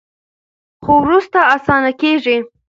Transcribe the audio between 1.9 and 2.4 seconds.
کیږي.